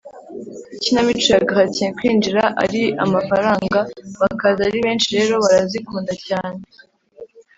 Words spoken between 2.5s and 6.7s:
ari amafaranga, bakaza ari benshi rero barazikunda cyane